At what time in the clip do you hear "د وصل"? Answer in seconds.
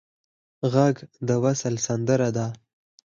1.27-1.75